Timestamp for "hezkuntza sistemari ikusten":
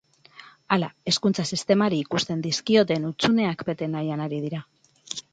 1.09-2.41